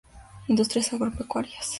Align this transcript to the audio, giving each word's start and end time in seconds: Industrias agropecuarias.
Industrias 0.47 0.93
agropecuarias. 0.93 1.69